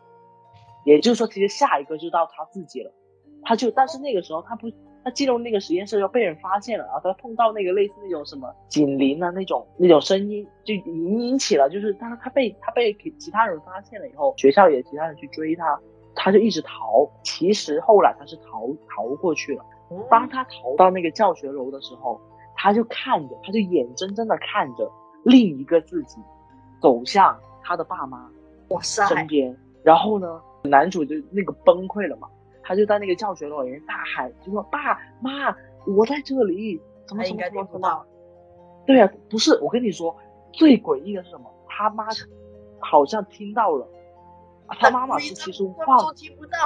[0.84, 2.92] 也就是说，其实下一个就到他自己了。
[3.42, 4.70] 他就，但是那个时候他不。
[5.04, 15.78] 他进入那个实验室，又被人发现了，然后他碰到那个类似那种什么警铃啊那种那种声音，就引引起了，就是他他被他被其他人发现了以后，学校也其他人去追他，
[16.14, 17.06] 他就一直逃。
[17.22, 19.64] 其实后来他是逃逃过去了。
[20.10, 22.18] 当他逃到那个教学楼的时候，
[22.56, 24.90] 他就看着，他就眼睁睁的看着
[25.22, 26.16] 另一个自己
[26.80, 28.28] 走向他的爸妈
[28.68, 32.26] 哇塞身边，然后呢，男主就那个崩溃了嘛。
[32.64, 35.54] 他就在那个教学楼里面大喊，就说：“爸妈，
[35.86, 38.06] 我在这里。”怎么怎么怎么怎么？
[38.86, 40.16] 对呀，不是我跟你说，
[40.52, 41.52] 最诡异的是什么？
[41.68, 42.06] 他妈
[42.80, 43.86] 好像听到了，
[44.68, 46.58] 他妈妈是其实忘听不到。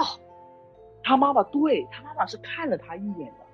[1.02, 3.44] 他妈妈对他妈妈是看了他一眼的，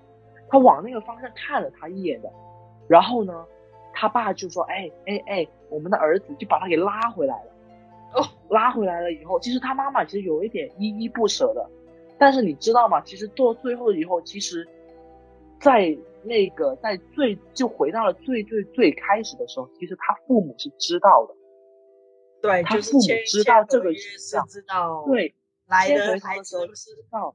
[0.51, 2.31] 他往那个方向看了他一眼的。
[2.87, 3.47] 然后呢，
[3.95, 7.51] 他爸就说：“哎哎哎，我们的儿子就把他给拉回来了。”
[8.15, 11.71] 哦，拉回来了以后，其实他妈妈其实有一点依依不舍的。
[12.19, 13.01] 但是你知道吗？
[13.03, 14.67] 其实到最后以后，其实，
[15.61, 21.35] 在那个在最就回到了最最最开始的时候，其实他父母是知道的。
[22.41, 25.05] 对，他父母知道这个是知道。
[25.07, 25.35] 对，
[25.67, 26.91] 来的孩子不是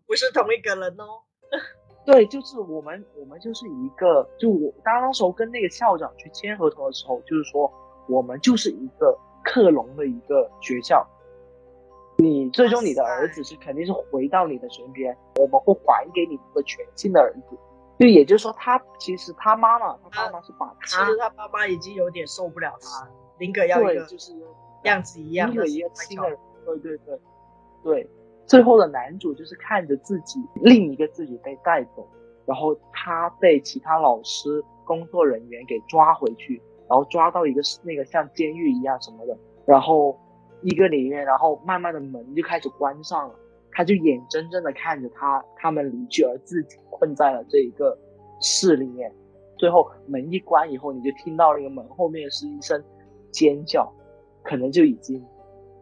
[0.08, 1.24] 不是同一个人哦。
[2.06, 7.72] 对，就是我们，我们就是一个，就我当那时候跟那个校长去签合同的时候，就是说
[8.08, 11.06] 我们就是一个克隆的一个学校。
[12.22, 17.58] 你最终你的儿子是肯定是回到你的身边，我们会还给你一个全新的儿子。
[17.98, 24.34] 就也就是说，他其实他妈妈，他妈妈是把他，其实他爸妈已经有点受不了他，宁可要一个就是
[24.84, 26.38] 样子一样的一个新的人。
[26.66, 27.20] 对对对
[27.84, 28.10] 对，
[28.46, 32.06] 最后的男主就是看着自己另一个自己被带走，
[32.46, 40.20] 然后他被其他老师、工作人员给抓回去，然后抓到一个那个像监狱一样什么的，然后。
[40.62, 43.36] 一个里面，然后慢慢的门就开始关上了，
[43.72, 47.98] 他就眼睁睁的看着他他们离去，而自己困在了这一个
[48.42, 49.14] 室里面。
[49.58, 52.82] 最后门一关以后，你就听到那个门后面是一声
[53.32, 53.92] 尖叫，
[54.44, 55.22] 可能就已经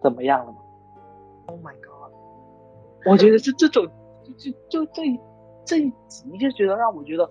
[0.02, 0.54] 怎么样了
[1.48, 2.12] ？Oh my god！
[3.06, 3.88] 我觉得就这种，
[4.24, 5.20] 就就就这一
[5.64, 7.24] 这一集就觉得让我觉得，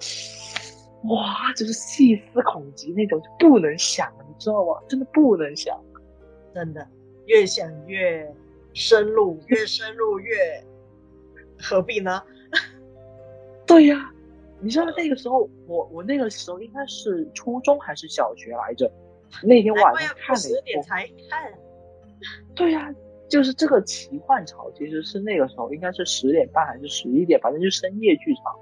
[1.12, 4.80] 哇，就是细思恐极那种，就不能想，你知道吗？
[4.88, 5.76] 真的不能想，
[6.54, 6.86] 真的。
[7.26, 8.28] 越想越
[8.72, 10.36] 深入， 越深入越
[11.58, 12.22] 何必呢？
[13.66, 14.12] 对呀，
[14.60, 18.90] 你知道那个时候，我我那个时候应该是初中还是小学来着？
[19.42, 21.52] 那天晚上看了十点才看。
[22.54, 22.94] 对呀，
[23.28, 28.54] 就是这个奇幻潮，其实是那个时候应该是十点半还是十一点，反正就深夜剧场。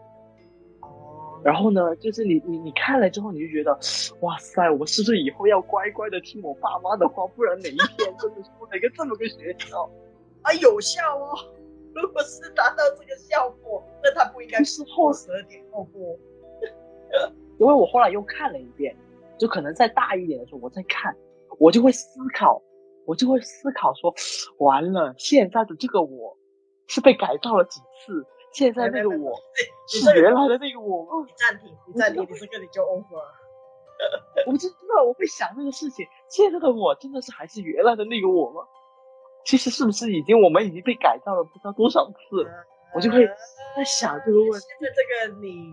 [1.44, 3.72] 哦，然后呢，就是你你你看了之后，你就觉得，
[4.20, 9.88] 哇塞，我是不是以后要乖乖的听我爸妈的话，不然哪一天真的出了一个这么个学校，
[10.42, 11.35] 啊，有效哦。
[11.94, 16.18] 如果是达到这个效果，那他不应该是后十二点后播。
[17.59, 18.96] 因为我后来又看了一遍，
[19.38, 21.14] 就可能再大一点的时候，我再看，
[21.61, 22.61] 我就会思考，
[23.07, 24.12] 我就会思考说，
[24.59, 26.37] 完了，现在的这个我
[26.88, 28.26] 是被改造了几次？
[28.54, 29.34] 现在那个我
[29.88, 31.26] 是 原来的那个我吗？
[31.26, 33.18] 你暂停，你暂停，你这个你 就 over。
[34.46, 38.62] 我知道我会想那个事情，现在的我真的是还是原来的那个我吗？
[39.44, 42.50] 其实是不是已经我们已经被改造了不知道多少次了？
[42.94, 43.26] 我就会
[43.76, 44.66] 在想这个问题。
[44.66, 45.70] 现在这个你，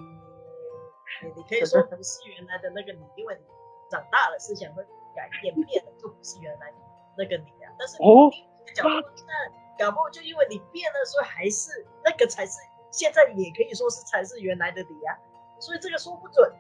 [1.36, 3.46] 你可以说不是原来的那个你，因为你
[3.92, 4.84] 长大了，思想会
[5.16, 6.74] 改变，变了就不是原来
[7.16, 7.70] 那个你啊。
[7.78, 8.32] 但是哦，
[8.76, 11.70] 那搞不好就因为你变了，所以还是
[12.04, 12.58] 那个才是。
[12.92, 15.18] 现在也可以说是才是原来的你呀，
[15.60, 16.52] 所以这个说不准。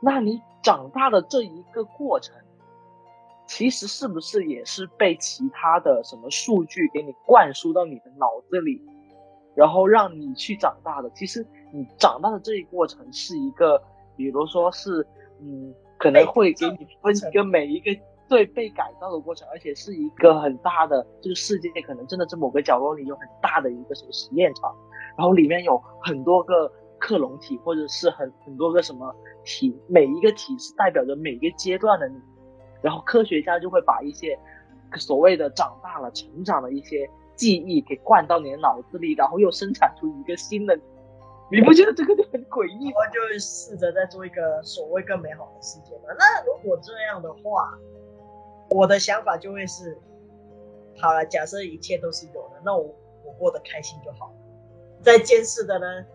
[0.00, 2.34] 那你长大的这一个过程，
[3.46, 8.80] 其实是不是也是被其他的什么数据给你灌输到你的脑子里，
[9.54, 11.10] 然后让你去长大的？
[11.10, 13.82] 其实你长大的这一过程是一个，
[14.16, 15.06] 比如说是，
[15.40, 17.90] 嗯，可能会给你分一个每一个。
[18.28, 24.76] 对被改造的过程，而且是一个很大的这个世界，可能真的在某个角落里有很大的一个什么实验场，
[25.18, 32.14] 然后里面有很多个克隆体，或者是很很多个什么体，每一个体是代表着每一个阶段的你，
[32.80, 34.38] 然后科学家就会把一些
[34.96, 40.78] 所谓的长大了、成长的一些记忆给灌到你的脑子里，然后又生产出一个新的
[41.50, 42.92] 你，不觉得这个就很诡异？
[42.92, 46.14] 我就试着在做一个所谓更美好的世界嘛。
[46.16, 47.76] 那如果这样的话。
[48.70, 49.98] 我的想法就会是，
[51.00, 52.82] 好了，假设一切都是有的，那我
[53.24, 54.30] 我过得开心就好。
[55.08, 56.06] 在监视的人，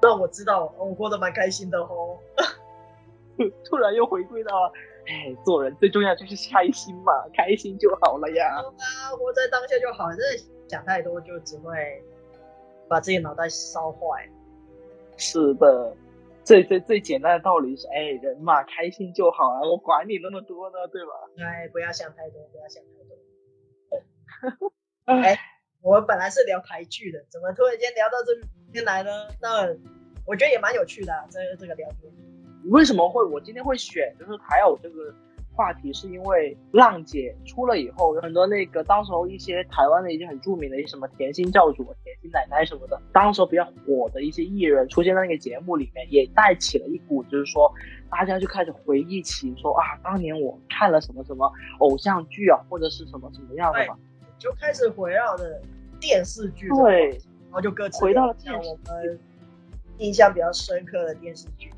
[0.00, 2.18] 让我知道我过得蛮开心的哦。
[3.68, 4.72] 突然又回归到了，
[5.06, 8.56] 哎，做人最重要就是开心嘛，开心就好了呀。
[8.56, 10.24] 啊，活在当下就好，真的
[10.66, 12.02] 想太多就只会
[12.88, 14.26] 把自己脑袋烧坏。
[15.18, 15.94] 是的。
[16.42, 21.12] 最最最简单的道理是，哎，人嘛，开心就好啊，我管你那么多呢，对吧？
[21.38, 23.04] 哎，不要想太多，不要想太
[24.58, 24.72] 多。
[25.22, 25.38] 哎，
[25.82, 29.10] 我本来是聊台剧的，怎么突然间聊到这边来呢？
[29.40, 29.66] 那
[30.24, 32.12] 我觉得也蛮有趣的，这这个聊天。
[32.70, 35.14] 为什么会我今天会选，就是还有这个。
[35.54, 47.70] 话题是因为浪姐出了以后，有很多那个当时候一些台湾的一些很著名的一些什么甜心教主、甜心奶奶什么的，当时候比较火的一些艺人出现在那个节目里面，也带起了一股，就是说
[48.10, 53.98] 大家就开始回忆起说啊，当年我看了什么什么偶像剧啊，或者是什么什么样的嘛，
[54.42, 55.62] 就开始回绕着
[56.00, 57.10] 电视剧，对，
[57.44, 59.20] 然后就各自回到了我们
[59.98, 61.70] 印象比较深刻的电视剧。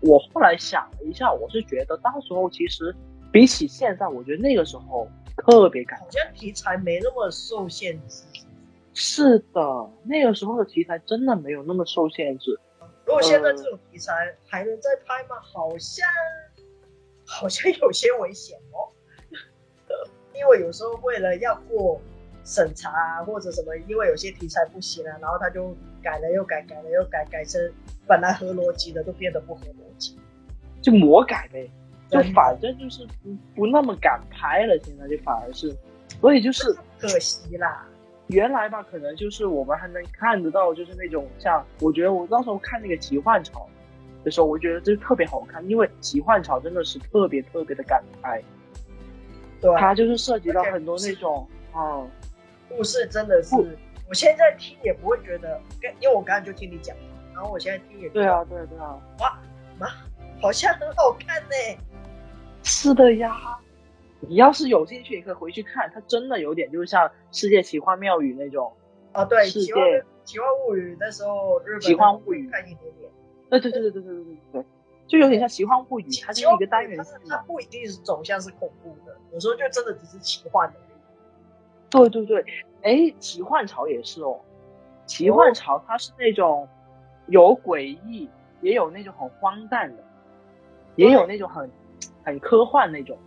[0.00, 2.94] 我后来想了一下，我是觉得当时候其实。
[3.32, 8.22] 比起现在，我觉得那个时候特别感，好像题材没那么受限制。
[8.92, 12.56] 是的，那个时候的题材真的没有那么受限制。
[13.04, 14.12] 如果现在这种题材
[14.46, 15.34] 还能再拍吗？
[15.42, 16.08] 好像
[17.26, 18.86] 好像有些危险哦。
[20.34, 22.00] 因为有时候为了要过
[22.44, 27.60] 审查啊或者什么，因为有些题材不行了，然后他就改了又改，改了又改，改成
[28.06, 30.18] 本来合逻辑的都变得不合逻辑，
[30.82, 31.70] 就魔改呗。
[32.10, 35.74] 就反正就是不不那么敢拍了，现在就反而是，
[36.20, 36.62] 所以就是
[37.00, 37.88] 可惜啦。
[38.28, 43.66] 原来吧，可能就是我们还能看得到，就是那种像，我觉得我那时候看那个《奇幻潮》
[44.24, 48.40] 的时候，我觉得这特别好看，因为《奇幻潮》真的是特别特别的敢拍。
[49.60, 52.10] 对，它就是涉及到很多那种，嗯，
[52.68, 53.56] 故事真的是，
[54.08, 56.96] 我现在听也不会觉得，跟因为我刚刚就听你讲，
[57.32, 59.38] 然后我现在听也对啊，对啊，对啊，哇，
[59.78, 59.88] 妈，
[60.40, 61.84] 好像很好看呢。
[62.62, 63.58] 是的呀，
[64.20, 65.90] 你要是有兴趣，你可以回去看。
[65.94, 68.72] 它真的有点就是像《世界奇幻妙语》那种
[69.12, 69.82] 啊，对，《奇幻
[70.24, 73.10] 奇幻物语》那时候日本奇幻物语看一点点。
[73.50, 74.64] 对对对对对对对对对，
[75.06, 80.78] 就有点像《奇幻物语》，它就是一个单元剧它不一定是走向是恐怖的，有时候就真的只是奇幻的。
[81.90, 82.44] 对对对，
[82.82, 84.40] 哎，奇幻潮也是哦，
[85.06, 86.68] 奇幻潮它是那种
[87.26, 88.28] 有诡异，
[88.60, 90.02] 也有那种很荒诞的，
[90.96, 91.70] 也有那种很。
[92.26, 93.18] 很科幻那种，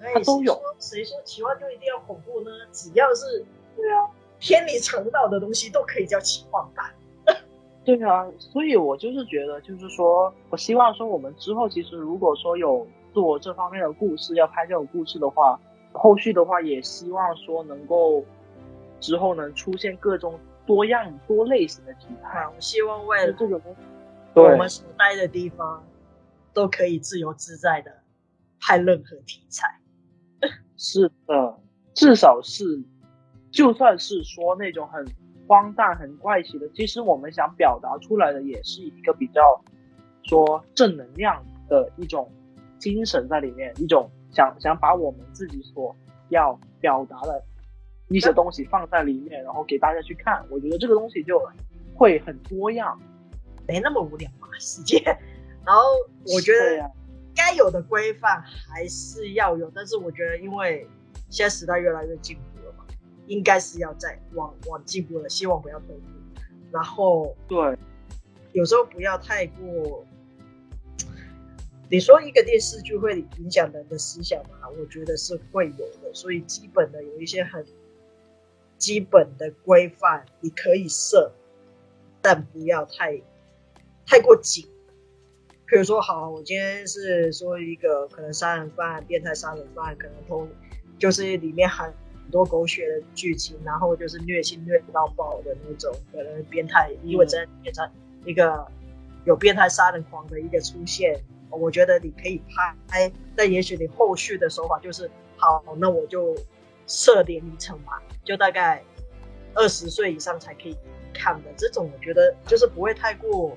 [0.00, 0.58] 它都有。
[0.78, 2.50] 谁说奇幻就一定要恐怖呢？
[2.72, 3.44] 只要是
[3.76, 4.08] 对啊，
[4.38, 6.90] 偏离常道的东西都可以叫奇幻版。
[7.86, 12.84] 对啊，所以我就是觉得，就是说我希望说，我们之后其实如果说有
[13.14, 15.58] 做这方面的故事，要拍这种故事的话，
[15.92, 18.24] 后续的话也希望说能够
[18.98, 22.44] 之后能出现各种多样多类型的题材。
[22.48, 23.62] 我希望为了这种
[24.34, 25.82] 我们所待的地方
[26.52, 27.92] 都可以自由自在的
[28.60, 29.80] 拍任何题材。
[30.76, 31.58] 是的，
[31.94, 32.82] 至少是，
[33.52, 35.06] 就算是说那种很
[35.46, 39.40] 荒诞、很怪奇的，其实我们想表达出来的也是一个比较
[40.24, 42.30] 说正能量的一种
[42.78, 45.94] 精神在里面，一种想想把我们自己所
[46.28, 47.42] 要表达的
[48.08, 50.44] 一些东西放在里面，然后给大家去看。
[50.50, 51.40] 我觉得这个东西就
[51.94, 53.00] 会很多样，
[53.66, 54.98] 没那么无聊嘛，世界。
[55.64, 55.82] 然后
[56.34, 56.90] 我觉得
[57.34, 60.86] 该有的规范还是要有，但是我觉得因为
[61.30, 62.42] 现在时代越来越进步
[63.26, 66.02] 应该是要再往往进步了，希望不要退步。
[66.70, 67.76] 然后对，
[68.52, 70.04] 有时候不要太过。
[71.88, 74.68] 你说一个电视剧会影响人的思想吗？
[74.76, 77.64] 我觉得是会有的，所以基本的有一些很
[78.76, 81.32] 基本的规范你可以设，
[82.20, 83.22] 但不要太
[84.04, 84.66] 太过紧。
[85.64, 90.48] 比如说，好，我今天是说一个可能杀人犯、变态杀人犯，可能通
[90.98, 91.68] 就是里面
[92.26, 97.88] 很多狗血的剧情，然后就是虐心虐到爆的那种，可能变态，因为真变成
[98.24, 98.66] 一个
[99.24, 101.22] 有变态杀人狂的一个出现。
[101.50, 102.42] 我觉得你可以
[102.88, 106.36] 拍，但也许你后续的手法就是好，那我就
[106.88, 107.92] 设点里程嘛，
[108.24, 108.82] 就大概
[109.54, 110.76] 二十岁以上才可以
[111.14, 113.56] 看的这种，我觉得就是不会太过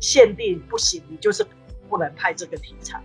[0.00, 1.46] 限定，不行，你就是
[1.88, 3.00] 不能拍这个题材。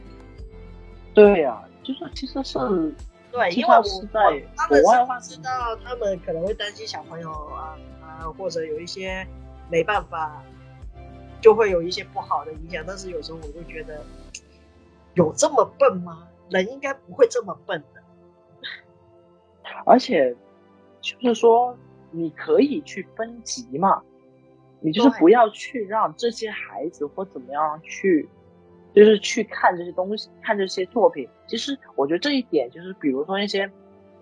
[1.14, 2.58] 对呀，就是其实是，
[3.38, 3.82] 对，因为我
[4.12, 9.28] 在国外的话，知道他们可能会担心小朋友啊啊，或者有一些
[9.70, 10.44] 没办法。
[11.40, 14.04] 就会有一些不好的影响，但是有时候我就觉得，
[15.14, 16.28] 有这么笨吗？
[16.50, 18.02] 人应该不会这么笨的。
[19.86, 20.36] 而且，
[21.00, 21.78] 就是说，
[22.10, 24.02] 你可以去分级嘛，
[24.80, 28.28] 你就是不要去让这些孩子或怎么样去，
[29.00, 31.28] 就是去看这些东西，看这些作品。
[31.46, 33.70] 其实我觉得这一点，就是比如说一些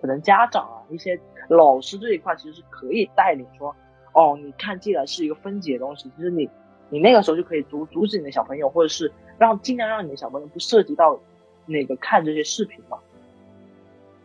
[0.01, 1.19] 可能家长啊，一些
[1.49, 3.75] 老师这一块，其实是可以带领说，
[4.13, 6.49] 哦，你看，既然是一个分级的东西，其实你。
[6.91, 11.19] 你那个时候就可以阻阻止你的小朋友，或者是让尽量让你的小朋友不涉及到
[11.65, 12.99] 那个看这些视频嘛。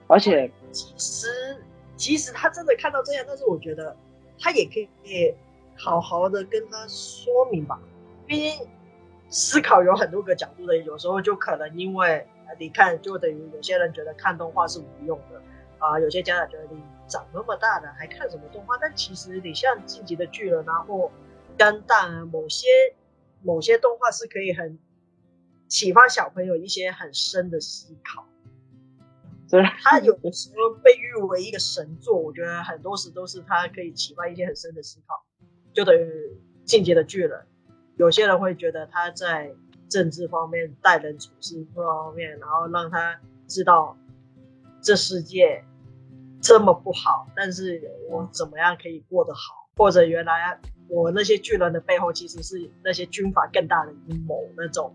[0.07, 1.27] 而且其实
[1.97, 3.97] 其实他真的看到这样，但是我觉得
[4.39, 5.35] 他也可以
[5.75, 7.81] 好好的跟他说明吧。
[8.27, 8.69] 毕竟
[9.31, 12.27] 思考有很多个角度的，有时候就可能因为
[12.59, 15.41] 你看，就等于有些人觉得看动画是无用的
[15.79, 18.77] 啊，有些家长觉得你长那么大了还看什么动画？
[18.79, 21.11] 但其实你像《进击的巨人》啊，或
[21.57, 22.67] 肝蛋啊，某些
[23.43, 24.79] 某些动画是可以很
[25.69, 28.27] 启发小朋友一些很深的思考。
[29.49, 35.25] 对，他有的时候被誉为一个神作，我觉得很多时都是他可以启发一些很深的思考。
[35.73, 36.01] 就等于
[36.65, 37.31] 《进阶的巨人》，
[38.01, 39.53] 有些人会觉得他在
[39.87, 43.95] 政治方面、待人处事各方面，然后让他知道
[44.81, 45.63] 这世界
[46.41, 47.79] 这么不好，但是
[48.09, 50.59] 我怎么样可以过得好，或者原来。
[50.89, 54.93] 我那些巨人的背后其实是那些军阀更大的阴谋，那种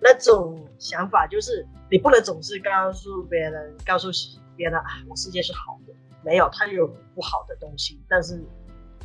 [0.00, 4.08] 那种想法就是你不能总是告诉别人，告诉
[4.56, 5.92] 别人啊，我世界是好的，
[6.24, 8.00] 没有，它有不好的东西。
[8.08, 8.42] 但是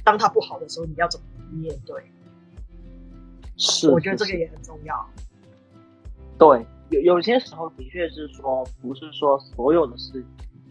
[0.06, 2.02] 当它不好的时候，你要怎么面对？
[3.62, 5.10] 是，我觉得这个也很重要。
[6.38, 10.22] 对，有有些时候的确是说，不是说所有的事，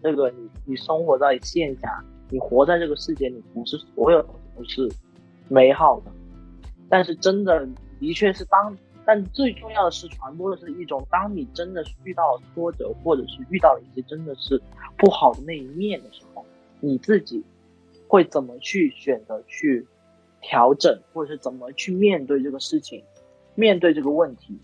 [0.02, 4.20] 这个你你生活在线下，你活在这个世界里，不是所有
[4.54, 4.86] 都是。
[5.52, 6.12] 美好的，
[6.88, 7.68] 但是真的
[7.98, 14.62] 的确是当，但最重要的是传播的是一种，当你真的是遇到挫折，或者是遇到了一些真的是
[14.96, 16.46] 不好的那一面的时候，
[16.78, 17.42] 你自己
[18.06, 19.84] 会怎么去选择去
[20.40, 23.02] 调整，或者是怎么去面对这个事情，
[23.54, 24.58] 面对这个问题，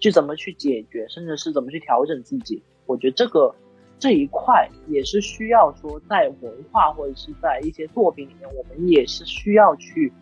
[0.00, 2.62] 去怎么去解决，甚至是怎么去调整自己。
[2.86, 3.54] 我觉得这个
[3.98, 10.12] 这一块也是需要说，在文化或者是在一些作品里面，我们也是需要去。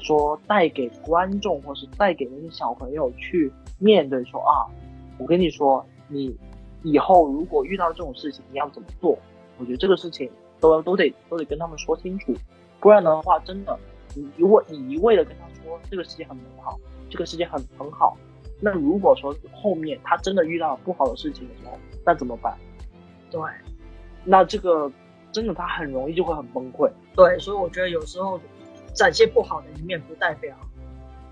[0.00, 4.68] 说带给观众，或是带给那些小朋友去面对，说啊，
[5.16, 6.36] 我跟你说，你
[6.82, 9.18] 以后如果遇到这种事情，你要怎么做？
[9.56, 10.30] 我觉得这个事情
[10.60, 12.34] 都都得都得跟他们说清楚，
[12.80, 13.78] 不然的话，真的，
[14.14, 16.78] 你如果你一味的跟他说这个世界很美好，
[17.10, 18.16] 这个世界很很好，
[18.60, 22.56] 那如果说后面他真的遇到不好的事情的时候，那怎么办？
[23.30, 23.40] 对，
[24.24, 24.90] 那这个
[25.32, 26.90] 真的他很容易就会很崩溃。
[27.14, 28.40] 对，所以我觉得有时候。
[28.94, 30.56] 展现不好的一面，不代表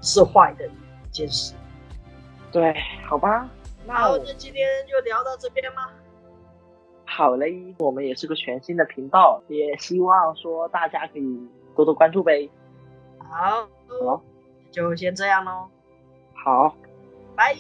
[0.00, 0.70] 是坏的一
[1.10, 1.52] 件事。
[2.52, 2.72] 对，
[3.04, 3.48] 好吧。
[3.84, 5.88] 那我们今天就聊到这边吗？
[7.06, 12.48] 好嘞，我们也是个全新的频道，也希望说大家可以多多关注呗。
[13.30, 13.68] 好
[14.04, 14.22] 好。
[14.70, 15.68] 就先这样喽
[16.34, 16.76] 好。
[17.34, 17.56] 拜。